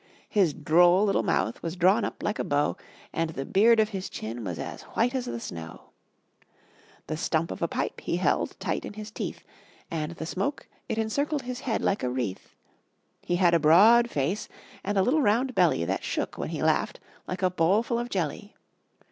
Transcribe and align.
His 0.29 0.55
droll 0.55 1.05
little 1.05 1.21
mouth 1.21 1.61
was 1.61 1.75
drawn 1.75 2.03
up 2.03 2.23
like 2.23 2.39
a 2.39 2.43
bow, 2.43 2.75
And 3.13 3.29
the 3.29 3.45
beard 3.45 3.79
of 3.79 3.89
his 3.89 4.09
chin 4.09 4.43
was 4.43 4.57
as 4.57 4.81
white 4.97 5.13
as 5.13 5.25
the 5.25 5.39
snow; 5.39 5.91
The 7.05 7.15
stump 7.15 7.51
of 7.51 7.61
a 7.61 7.67
pipe 7.67 7.99
he 8.01 8.15
held 8.17 8.59
tight 8.59 8.83
in 8.83 8.93
his 8.93 9.11
teeth, 9.11 9.43
And 9.91 10.13
the 10.13 10.25
smoke 10.25 10.67
it 10.89 10.97
encircled 10.97 11.43
his 11.43 11.59
head 11.59 11.83
like 11.83 12.01
a 12.01 12.09
wreath; 12.09 12.55
He 13.21 13.35
had 13.35 13.53
a 13.53 13.59
broad 13.59 14.09
face 14.09 14.49
and 14.83 14.97
a 14.97 15.03
little 15.03 15.21
round 15.21 15.53
belly, 15.53 15.85
That 15.85 16.03
shook 16.03 16.35
when 16.35 16.49
he 16.49 16.63
laughed, 16.63 16.99
like 17.27 17.43
a 17.43 17.51
bowlful 17.51 17.99
of 17.99 18.09
jelly. 18.09 18.55